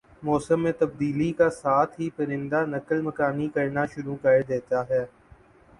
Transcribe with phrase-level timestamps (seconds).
[0.23, 5.05] موسم میں تبدیلی کا ساتھ ہی پرندہ نقل مکانی کرنا شروع کرنا ہون